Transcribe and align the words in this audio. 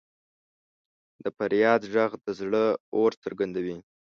د 1.21 1.23
فریاد 1.37 1.81
ږغ 1.93 2.11
د 2.25 2.27
زړه 2.39 2.65
اور 2.95 3.11
څرګندوي. 3.23 3.77